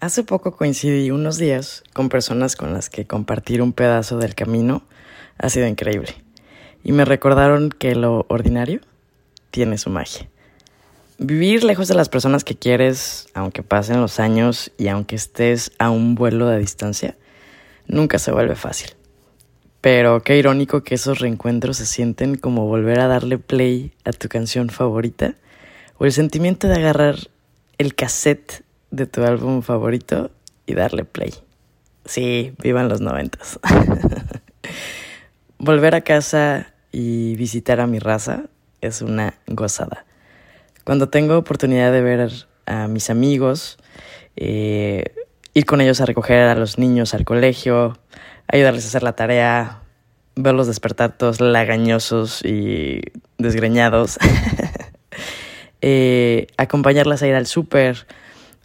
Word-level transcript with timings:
Hace 0.00 0.22
poco 0.22 0.52
coincidí 0.52 1.10
unos 1.10 1.38
días 1.38 1.82
con 1.92 2.08
personas 2.08 2.54
con 2.54 2.72
las 2.72 2.88
que 2.88 3.04
compartir 3.04 3.60
un 3.60 3.72
pedazo 3.72 4.16
del 4.16 4.36
camino 4.36 4.84
ha 5.38 5.50
sido 5.50 5.66
increíble. 5.66 6.14
Y 6.84 6.92
me 6.92 7.04
recordaron 7.04 7.70
que 7.70 7.96
lo 7.96 8.24
ordinario 8.28 8.80
tiene 9.50 9.76
su 9.76 9.90
magia. 9.90 10.28
Vivir 11.18 11.64
lejos 11.64 11.88
de 11.88 11.96
las 11.96 12.08
personas 12.08 12.44
que 12.44 12.54
quieres, 12.54 13.26
aunque 13.34 13.64
pasen 13.64 14.00
los 14.00 14.20
años 14.20 14.70
y 14.78 14.86
aunque 14.86 15.16
estés 15.16 15.72
a 15.80 15.90
un 15.90 16.14
vuelo 16.14 16.46
de 16.46 16.60
distancia, 16.60 17.16
nunca 17.88 18.20
se 18.20 18.30
vuelve 18.30 18.54
fácil. 18.54 18.90
Pero 19.80 20.22
qué 20.22 20.38
irónico 20.38 20.84
que 20.84 20.94
esos 20.94 21.18
reencuentros 21.18 21.78
se 21.78 21.86
sienten 21.86 22.36
como 22.36 22.66
volver 22.66 23.00
a 23.00 23.08
darle 23.08 23.38
play 23.38 23.92
a 24.04 24.12
tu 24.12 24.28
canción 24.28 24.70
favorita 24.70 25.34
o 25.98 26.04
el 26.04 26.12
sentimiento 26.12 26.68
de 26.68 26.76
agarrar 26.76 27.16
el 27.78 27.96
cassette 27.96 28.62
de 28.90 29.06
tu 29.06 29.24
álbum 29.24 29.62
favorito 29.62 30.30
y 30.66 30.74
darle 30.74 31.04
play. 31.04 31.34
Sí, 32.04 32.54
vivan 32.62 32.88
los 32.88 33.00
noventas. 33.00 33.58
Volver 35.58 35.94
a 35.94 36.00
casa 36.02 36.72
y 36.92 37.36
visitar 37.36 37.80
a 37.80 37.86
mi 37.86 37.98
raza 37.98 38.44
es 38.80 39.02
una 39.02 39.34
gozada. 39.46 40.04
Cuando 40.84 41.08
tengo 41.08 41.36
oportunidad 41.36 41.92
de 41.92 42.00
ver 42.00 42.30
a 42.66 42.88
mis 42.88 43.10
amigos, 43.10 43.78
eh, 44.36 45.14
ir 45.52 45.66
con 45.66 45.80
ellos 45.80 46.00
a 46.00 46.06
recoger 46.06 46.42
a 46.44 46.54
los 46.54 46.78
niños 46.78 47.12
al 47.12 47.24
colegio, 47.24 47.98
ayudarles 48.46 48.84
a 48.84 48.88
hacer 48.88 49.02
la 49.02 49.14
tarea, 49.14 49.82
verlos 50.36 50.66
despertar 50.66 51.16
todos 51.16 51.40
lagañosos 51.40 52.44
y 52.44 53.02
desgreñados, 53.38 54.18
eh, 55.80 56.46
acompañarlas 56.56 57.22
a 57.22 57.26
ir 57.26 57.34
al 57.34 57.46
súper, 57.46 58.06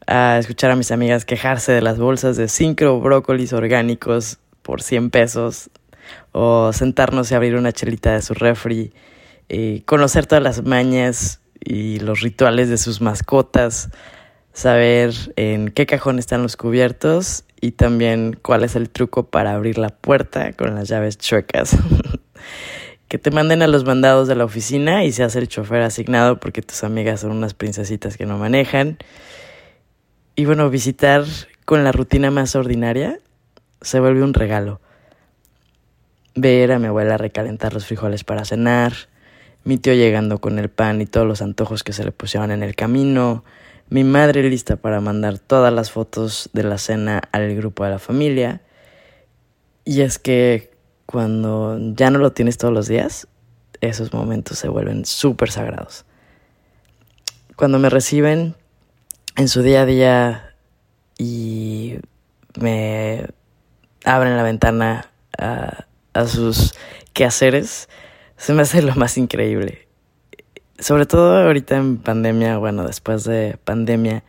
a 0.08 0.38
escuchar 0.38 0.72
a 0.72 0.76
mis 0.76 0.92
amigas 0.92 1.26
quejarse 1.26 1.72
de 1.72 1.82
las 1.82 2.00
bolsas 2.00 2.38
de 2.38 2.48
sincro 2.48 3.00
brócolis 3.00 3.54
orgánicos 3.54 4.40
por 4.62 4.82
100 4.82 5.10
pesos, 5.10 5.70
o 6.32 6.72
sentarnos 6.74 7.32
y 7.32 7.36
abrir 7.36 7.56
una 7.56 7.72
chelita 7.72 8.14
de 8.14 8.22
su 8.22 8.34
refri, 8.34 8.94
conocer 9.86 10.26
todas 10.26 10.44
las 10.44 10.64
mañas 10.64 11.42
y 11.60 12.00
los 12.00 12.22
rituales 12.22 12.70
de 12.70 12.78
sus 12.78 13.02
mascotas, 13.02 13.90
saber 14.54 15.14
en 15.36 15.70
qué 15.70 15.86
cajón 15.86 16.20
están 16.20 16.44
los 16.44 16.58
cubiertos 16.58 17.46
y 17.62 17.72
también 17.72 18.38
cuál 18.42 18.64
es 18.64 18.76
el 18.76 18.90
truco 18.90 19.28
para 19.28 19.54
abrir 19.54 19.78
la 19.78 19.90
puerta 19.90 20.54
con 20.54 20.76
las 20.76 20.90
llaves 20.90 21.18
chuecas. 21.18 21.78
que 23.08 23.20
te 23.20 23.30
manden 23.30 23.62
a 23.62 23.68
los 23.68 23.86
mandados 23.86 24.28
de 24.28 24.36
la 24.36 24.44
oficina 24.44 25.04
y 25.04 25.12
seas 25.12 25.36
el 25.36 25.48
chofer 25.48 25.84
asignado 25.84 26.40
porque 26.40 26.64
tus 26.64 26.84
amigas 26.84 27.20
son 27.20 27.32
unas 27.32 27.54
princesitas 27.54 28.18
que 28.18 28.26
no 28.26 28.40
manejan. 28.40 28.98
Y 30.36 30.46
bueno, 30.46 30.70
visitar 30.72 31.26
con 31.64 31.84
la 31.84 31.92
rutina 31.92 32.32
más 32.32 32.56
ordinaria 32.56 33.20
se 33.82 34.00
vuelve 34.00 34.24
un 34.24 34.34
regalo. 34.34 34.82
Ver 36.34 36.72
a 36.72 36.80
mi 36.80 36.88
abuela 36.88 37.18
recalentar 37.18 37.74
los 37.74 37.86
frijoles 37.86 38.24
para 38.24 38.44
cenar, 38.44 38.94
mi 39.64 39.78
tío 39.78 39.94
llegando 39.94 40.40
con 40.40 40.58
el 40.58 40.70
pan 40.70 41.02
y 41.02 41.06
todos 41.06 41.28
los 41.28 41.44
antojos 41.44 41.84
que 41.84 41.94
se 41.94 42.04
le 42.04 42.12
pusieron 42.12 42.50
en 42.50 42.64
el 42.64 42.76
camino, 42.76 43.44
mi 43.90 44.04
madre 44.04 44.42
lista 44.50 44.76
para 44.76 45.02
mandar 45.02 45.38
todas 45.38 45.72
las 45.72 45.92
fotos 45.92 46.50
de 46.54 46.64
la 46.64 46.80
cena 46.80 47.22
al 47.32 47.54
grupo 47.56 47.84
de 47.84 47.92
la 47.92 48.00
familia. 48.00 48.62
Y 49.86 50.02
es 50.02 50.18
que 50.18 50.72
cuando 51.06 51.78
ya 51.94 52.10
no 52.10 52.18
lo 52.18 52.32
tienes 52.32 52.58
todos 52.58 52.74
los 52.74 52.88
días, 52.88 53.28
esos 53.82 54.14
momentos 54.14 54.58
se 54.58 54.68
vuelven 54.68 55.06
súper 55.06 55.52
sagrados. 55.52 56.06
Cuando 57.56 57.78
me 57.78 57.92
reciben 57.92 58.56
en 59.36 59.48
su 59.48 59.62
día 59.62 59.82
a 59.82 59.86
día 59.86 60.56
y 61.18 61.98
me 62.60 63.26
abren 64.06 64.38
la 64.38 64.44
ventana 64.44 65.12
a, 65.38 65.86
sus 66.28 66.76
quehaceres, 67.14 67.90
se 68.38 68.54
me 68.54 68.62
hace 68.62 68.82
lo 68.82 68.96
más 68.96 69.18
increíble. 69.18 69.88
Sobre 70.78 71.06
todo 71.06 71.38
ahorita 71.38 71.78
en 71.78 71.98
pandemia, 71.98 72.58
bueno, 72.58 72.86
después 72.86 73.24
de 73.24 73.58
pandemia, 73.64 74.24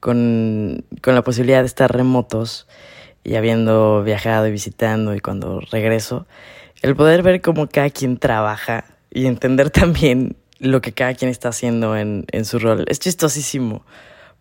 con, 0.00 0.84
con 1.02 1.14
la 1.14 1.22
posibilidad 1.22 1.60
de 1.60 1.66
estar 1.66 1.94
remotos 1.94 2.66
y 3.22 3.36
habiendo 3.36 4.02
viajado 4.02 4.46
y 4.46 4.50
visitando 4.50 5.14
y 5.14 5.20
cuando 5.20 5.60
regreso, 5.60 6.26
el 6.82 6.94
poder 6.94 7.22
ver 7.22 7.40
cómo 7.40 7.68
cada 7.68 7.88
quien 7.88 8.18
trabaja 8.18 8.84
y 9.10 9.26
entender 9.26 9.70
también 9.70 10.36
lo 10.58 10.82
que 10.82 10.92
cada 10.92 11.14
quien 11.14 11.30
está 11.30 11.48
haciendo 11.48 11.96
en, 11.96 12.26
en 12.32 12.44
su 12.44 12.58
rol 12.58 12.84
es 12.88 12.98
chistosísimo. 12.98 13.84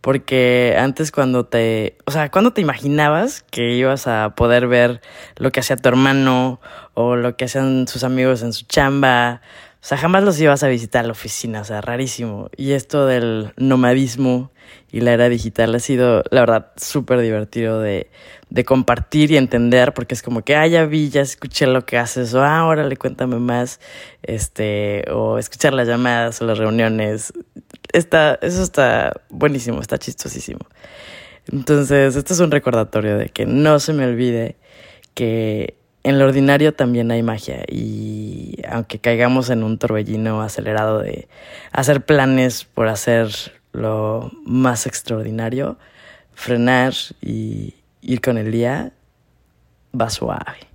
Porque 0.03 0.75
antes 0.77 1.13
cuando 1.13 1.45
te, 1.45 1.95
o 2.03 2.11
sea, 2.11 2.29
cuando 2.29 2.51
te 2.51 2.59
imaginabas 2.59 3.41
que 3.49 3.71
ibas 3.71 4.05
a 4.05 4.35
poder 4.35 4.67
ver 4.67 4.99
lo 5.37 5.53
que 5.53 5.61
hacía 5.61 5.77
tu 5.77 5.87
hermano 5.87 6.59
o 6.93 7.15
lo 7.15 7.37
que 7.37 7.45
hacían 7.45 7.87
sus 7.87 8.03
amigos 8.03 8.41
en 8.43 8.51
su 8.51 8.65
chamba, 8.65 9.39
o 9.81 9.85
sea, 9.85 9.97
jamás 9.97 10.25
los 10.25 10.37
ibas 10.41 10.61
a 10.61 10.67
visitar 10.67 11.05
a 11.05 11.07
la 11.07 11.13
oficina, 11.13 11.61
o 11.61 11.63
sea, 11.63 11.79
rarísimo. 11.79 12.49
Y 12.57 12.73
esto 12.73 13.05
del 13.05 13.53
nomadismo 13.55 14.51
y 14.91 14.99
la 14.99 15.13
era 15.13 15.29
digital 15.29 15.73
ha 15.73 15.79
sido, 15.79 16.21
la 16.31 16.41
verdad, 16.41 16.73
súper 16.75 17.21
divertido 17.21 17.79
de, 17.79 18.09
de 18.49 18.65
compartir 18.65 19.31
y 19.31 19.37
entender, 19.37 19.93
porque 19.93 20.15
es 20.15 20.21
como 20.21 20.43
que, 20.43 20.57
ah, 20.57 20.67
ya 20.67 20.85
vi, 20.85 21.09
ya 21.09 21.21
escuché 21.21 21.65
lo 21.65 21.85
que 21.85 21.97
haces, 21.97 22.33
o 22.33 22.43
ah, 22.43 22.65
órale, 22.65 22.97
cuéntame 22.97 23.39
más, 23.39 23.79
este, 24.21 25.05
o 25.11 25.37
escuchar 25.37 25.73
las 25.73 25.87
llamadas 25.87 26.41
o 26.41 26.45
las 26.45 26.57
reuniones 26.57 27.31
está, 27.93 28.37
eso 28.41 28.61
está 28.61 29.21
buenísimo, 29.29 29.79
está 29.79 29.97
chistosísimo. 29.97 30.61
Entonces, 31.51 32.15
esto 32.15 32.33
es 32.33 32.39
un 32.39 32.51
recordatorio 32.51 33.17
de 33.17 33.29
que 33.29 33.45
no 33.45 33.79
se 33.79 33.93
me 33.93 34.05
olvide 34.05 34.55
que 35.13 35.77
en 36.03 36.19
lo 36.19 36.25
ordinario 36.25 36.73
también 36.73 37.11
hay 37.11 37.23
magia 37.23 37.63
y 37.67 38.57
aunque 38.67 38.99
caigamos 38.99 39.49
en 39.49 39.63
un 39.63 39.77
torbellino 39.77 40.41
acelerado 40.41 40.99
de 40.99 41.29
hacer 41.71 42.03
planes 42.03 42.65
por 42.65 42.87
hacer 42.89 43.29
lo 43.71 44.31
más 44.45 44.85
extraordinario, 44.85 45.77
frenar 46.33 46.93
y 47.21 47.75
ir 48.01 48.21
con 48.21 48.37
el 48.37 48.51
día 48.51 48.91
va 49.99 50.09
suave. 50.09 50.67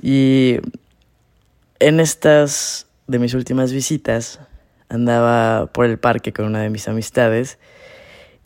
Y 0.00 0.58
en 1.78 2.00
estas 2.00 2.86
de 3.06 3.18
mis 3.18 3.34
últimas 3.34 3.72
visitas 3.72 4.40
andaba 4.92 5.66
por 5.66 5.86
el 5.86 5.98
parque 5.98 6.32
con 6.32 6.44
una 6.44 6.60
de 6.60 6.68
mis 6.68 6.86
amistades 6.86 7.58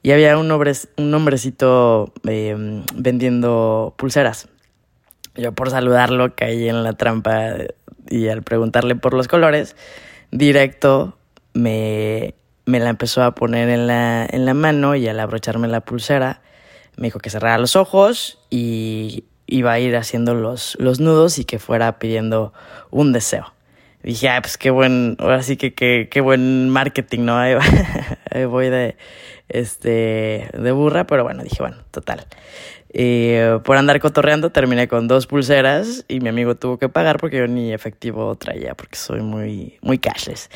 y 0.03 0.13
había 0.13 0.39
un, 0.39 0.51
un 0.53 1.15
hombrecito 1.15 2.13
em, 2.25 2.85
vendiendo 2.95 3.95
pulseras. 3.97 4.49
Yo 5.35 5.53
por 5.53 5.71
saludarlo 5.71 6.35
caí 6.37 6.69
en 6.69 6.85
la 6.85 6.93
trampa 6.93 7.55
y 8.09 8.29
al 8.29 8.43
preguntarle 8.43 8.95
por 8.95 9.13
los 9.13 9.27
colores, 9.27 9.75
directo 10.31 11.19
me, 11.53 12.35
me 12.65 12.79
la 12.79 12.91
empezó 12.91 13.25
a 13.25 13.35
poner 13.35 13.69
en 13.69 13.89
la, 13.89 14.25
en 14.31 14.45
la 14.45 14.55
mano 14.55 14.95
y 14.95 15.09
al 15.09 15.19
abrocharme 15.19 15.67
la 15.67 15.81
pulsera 15.81 16.43
me 16.97 17.09
dijo 17.09 17.19
que 17.19 17.29
cerrara 17.29 17.59
los 17.59 17.75
ojos 17.75 18.39
y 18.49 19.25
iba 19.47 19.73
a 19.73 19.81
ir 19.81 19.97
haciendo 19.97 20.35
los, 20.35 20.77
los 20.79 21.01
nudos 21.01 21.39
y 21.39 21.45
que 21.45 21.59
fuera 21.59 21.99
pidiendo 21.99 22.53
un 22.91 23.13
deseo 23.13 23.56
dije, 24.13 24.29
ah, 24.29 24.41
pues 24.41 24.57
qué 24.57 24.71
buen, 24.71 25.17
ahora 25.19 25.43
sí 25.43 25.57
que 25.57 25.75
qué, 25.75 26.21
buen 26.21 26.71
marketing, 26.71 27.25
¿no? 27.25 27.37
Ahí, 28.31 28.45
voy 28.47 28.71
de, 28.71 28.97
este, 29.49 30.49
de 30.57 30.73
burra, 30.73 31.07
pero 31.07 31.25
bueno, 31.25 31.43
dije, 31.43 31.57
bueno, 31.59 31.79
total. 31.91 32.27
Eh, 32.91 33.59
por 33.65 33.77
andar 33.77 34.01
cotorreando 34.01 34.51
terminé 34.51 34.89
con 34.89 35.09
dos 35.09 35.27
pulseras 35.27 36.05
y 36.09 36.21
mi 36.21 36.29
amigo 36.29 36.55
tuvo 36.55 36.79
que 36.79 36.89
pagar 36.89 37.19
porque 37.19 37.39
yo 37.39 37.47
ni 37.47 37.73
efectivo 37.73 38.35
traía, 38.37 38.75
porque 38.75 38.97
soy 38.97 39.21
muy, 39.21 39.79
muy 39.83 39.99
cashless. 39.99 40.51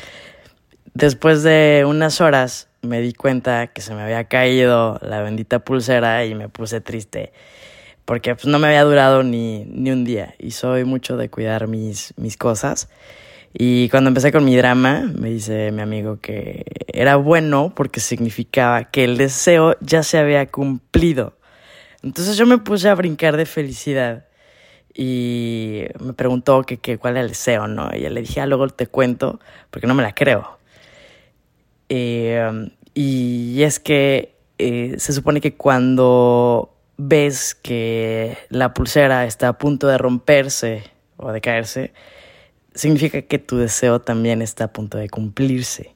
Después 0.93 1.43
de 1.43 1.83
unas 1.87 2.19
horas 2.21 2.69
me 2.81 3.01
di 3.01 3.13
cuenta 3.13 3.67
que 3.67 3.81
se 3.81 3.93
me 3.93 4.01
había 4.01 4.23
caído 4.25 4.97
la 5.01 5.21
bendita 5.21 5.59
pulsera 5.59 6.25
y 6.25 6.35
me 6.35 6.49
puse 6.49 6.81
triste 6.81 7.31
porque 8.05 8.35
pues, 8.35 8.45
no 8.45 8.59
me 8.59 8.67
había 8.67 8.83
durado 8.83 9.23
ni, 9.23 9.65
ni 9.65 9.91
un 9.91 10.03
día 10.03 10.35
y 10.39 10.51
soy 10.51 10.83
mucho 10.83 11.17
de 11.17 11.29
cuidar 11.29 11.67
mis, 11.67 12.13
mis 12.17 12.37
cosas. 12.37 12.89
Y 13.53 13.89
cuando 13.89 14.09
empecé 14.09 14.31
con 14.31 14.45
mi 14.45 14.55
drama, 14.55 15.11
me 15.13 15.29
dice 15.29 15.71
mi 15.71 15.81
amigo 15.81 16.19
que 16.21 16.65
era 16.87 17.17
bueno 17.17 17.73
porque 17.75 17.99
significaba 17.99 18.85
que 18.85 19.03
el 19.03 19.17
deseo 19.17 19.75
ya 19.81 20.03
se 20.03 20.17
había 20.17 20.45
cumplido. 20.47 21.33
Entonces 22.01 22.37
yo 22.37 22.45
me 22.45 22.57
puse 22.57 22.89
a 22.89 22.95
brincar 22.95 23.37
de 23.37 23.45
felicidad 23.45 24.25
y 24.93 25.83
me 25.99 26.13
preguntó 26.13 26.63
que, 26.63 26.97
cuál 26.97 27.13
era 27.13 27.21
el 27.21 27.29
deseo, 27.29 27.67
¿no? 27.67 27.89
Y 27.93 28.07
le 28.09 28.21
dije, 28.21 28.41
ah, 28.41 28.45
luego 28.45 28.67
te 28.69 28.87
cuento 28.87 29.39
porque 29.69 29.87
no 29.87 29.93
me 29.93 30.03
la 30.03 30.13
creo. 30.13 30.57
Eh, 31.89 32.69
y 32.93 33.63
es 33.63 33.79
que 33.79 34.35
eh, 34.57 34.95
se 34.97 35.13
supone 35.13 35.41
que 35.41 35.55
cuando 35.55 36.73
ves 36.97 37.55
que 37.55 38.37
la 38.49 38.73
pulsera 38.73 39.25
está 39.25 39.49
a 39.49 39.57
punto 39.57 39.87
de 39.87 39.97
romperse 39.97 40.83
o 41.17 41.31
de 41.31 41.41
caerse, 41.41 41.93
significa 42.73 43.21
que 43.21 43.39
tu 43.39 43.57
deseo 43.57 44.01
también 44.01 44.41
está 44.41 44.65
a 44.65 44.73
punto 44.73 44.97
de 44.97 45.09
cumplirse. 45.09 45.95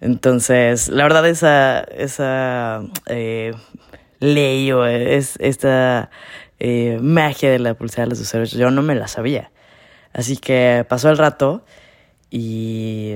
Entonces, 0.00 0.88
la 0.88 1.04
verdad, 1.04 1.26
esa, 1.26 1.80
esa 1.80 2.82
eh, 3.06 3.54
ley 4.20 4.70
o 4.72 4.84
es 4.86 5.36
esta 5.40 6.10
eh, 6.58 6.98
magia 7.00 7.50
de 7.50 7.58
la 7.58 7.74
pulsera 7.74 8.04
de 8.04 8.10
los 8.10 8.18
luceros. 8.18 8.52
Yo 8.52 8.70
no 8.70 8.82
me 8.82 8.94
la 8.94 9.08
sabía. 9.08 9.50
Así 10.12 10.36
que 10.36 10.84
pasó 10.88 11.10
el 11.10 11.18
rato 11.18 11.64
y 12.30 13.14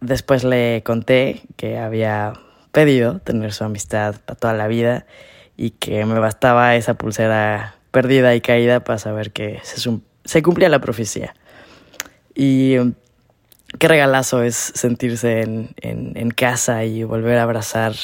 después 0.00 0.44
le 0.44 0.82
conté 0.84 1.42
que 1.56 1.78
había 1.78 2.34
pedido 2.72 3.18
tener 3.20 3.52
su 3.52 3.64
amistad 3.64 4.16
para 4.24 4.38
toda 4.38 4.54
la 4.54 4.68
vida 4.68 5.06
y 5.56 5.70
que 5.70 6.04
me 6.04 6.18
bastaba 6.20 6.76
esa 6.76 6.94
pulsera 6.94 7.74
perdida 7.90 8.34
y 8.34 8.40
caída 8.40 8.80
para 8.80 8.98
saber 8.98 9.32
que 9.32 9.60
se 10.24 10.42
cumplía 10.42 10.68
la 10.68 10.80
profecía. 10.80 11.34
Y 12.40 12.76
qué 13.80 13.88
regalazo 13.88 14.44
es 14.44 14.54
sentirse 14.54 15.40
en, 15.40 15.74
en, 15.82 16.30
casa 16.30 16.84
y 16.84 17.02
volver 17.02 17.36
a 17.36 17.42
abrazar 17.42 17.94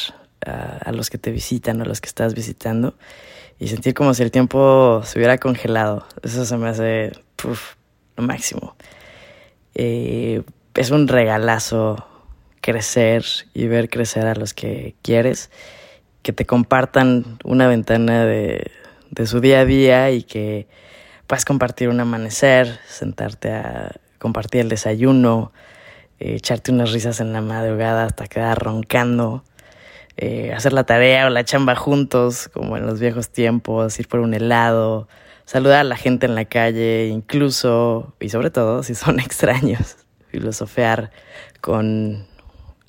a, 0.44 0.90
los 0.90 1.08
que 1.08 1.18
te 1.18 1.30
visitan, 1.30 1.80
a 1.80 1.84
los 1.84 2.00
que 2.00 2.08
estás 2.08 2.34
visitando, 2.34 2.96
y 3.60 3.68
sentir 3.68 3.94
como 3.94 4.12
si 4.12 4.24
el 4.24 4.32
tiempo 4.32 5.02
se 5.04 5.20
hubiera 5.20 5.38
congelado. 5.38 6.04
Eso 6.24 6.44
se 6.44 6.56
me 6.56 6.68
hace 6.68 7.12
lo 8.16 8.24
máximo. 8.24 8.74
Eh, 9.76 10.42
es 10.74 10.90
un 10.90 11.06
regalazo 11.06 12.04
crecer 12.60 13.24
y 13.54 13.68
ver 13.68 13.88
crecer 13.88 14.26
a 14.26 14.34
los 14.34 14.52
que 14.52 14.96
quieres, 15.02 15.52
que 16.22 16.32
te 16.32 16.44
compartan 16.44 17.38
una 17.44 17.68
ventana 17.68 18.26
de, 18.26 18.72
de 19.12 19.26
su 19.28 19.38
día 19.38 19.60
a 19.60 19.64
día 19.64 20.10
y 20.10 20.24
que 20.24 20.66
puedas 21.28 21.44
compartir 21.44 21.88
un 21.88 22.00
amanecer, 22.00 22.80
sentarte 22.88 23.52
a 23.52 24.00
compartir 24.24 24.62
el 24.62 24.70
desayuno, 24.70 25.52
eh, 26.18 26.36
echarte 26.36 26.72
unas 26.72 26.92
risas 26.92 27.20
en 27.20 27.34
la 27.34 27.42
madrugada 27.42 28.06
hasta 28.06 28.26
quedar 28.26 28.58
roncando, 28.58 29.44
eh, 30.16 30.54
hacer 30.54 30.72
la 30.72 30.84
tarea 30.84 31.26
o 31.26 31.28
la 31.28 31.44
chamba 31.44 31.76
juntos, 31.76 32.48
como 32.48 32.78
en 32.78 32.86
los 32.86 33.00
viejos 33.00 33.28
tiempos, 33.28 34.00
ir 34.00 34.08
por 34.08 34.20
un 34.20 34.32
helado, 34.32 35.08
saludar 35.44 35.80
a 35.80 35.84
la 35.84 35.96
gente 35.96 36.24
en 36.24 36.34
la 36.34 36.46
calle, 36.46 37.08
incluso, 37.08 38.14
y 38.18 38.30
sobre 38.30 38.48
todo, 38.48 38.82
si 38.82 38.94
son 38.94 39.20
extraños, 39.28 39.98
filosofear 40.28 41.10
con 41.60 42.26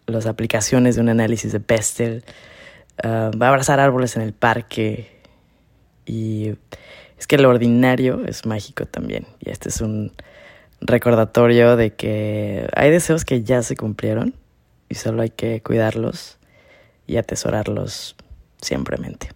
las 0.06 0.28
aplicaciones 0.28 0.96
de 0.96 1.02
un 1.02 1.10
análisis 1.10 1.52
de 1.52 1.60
Pestel, 1.60 2.24
uh, 3.04 3.44
abrazar 3.44 3.81
árboles 3.81 4.16
en 4.16 4.22
el 4.22 4.31
parque 4.31 5.20
y 6.06 6.54
es 7.18 7.28
que 7.28 7.38
lo 7.38 7.50
ordinario 7.50 8.24
es 8.26 8.46
mágico 8.46 8.86
también 8.86 9.26
y 9.42 9.50
este 9.50 9.68
es 9.68 9.81
un 9.81 10.14
recordatorio 10.81 11.75
de 11.75 11.94
que 11.94 12.68
hay 12.75 12.92
deseos 12.92 13.25
que 13.25 13.44
ya 13.44 13.62
se 13.63 13.75
cumplieron 13.75 14.36
y 14.89 14.95
solo 14.95 15.22
hay 15.22 15.30
que 15.30 15.62
cuidarlos 15.62 16.38
y 17.07 17.18
atesorarlos 17.18 18.16
siempremente. 18.62 19.35